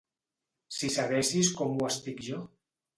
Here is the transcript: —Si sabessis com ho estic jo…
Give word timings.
—Si 0.77 0.89
sabessis 0.97 1.53
com 1.61 1.77
ho 1.79 1.93
estic 1.93 2.29
jo… 2.33 2.45